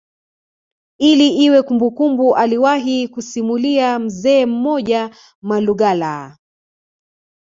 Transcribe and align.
Ili 0.99 1.29
iwe 1.45 1.63
kumbukumbu 1.63 2.35
aliwahi 2.35 3.07
kusimulia 3.07 3.99
mzee 3.99 4.45
mmoja 4.45 5.15
Malugala 5.41 6.37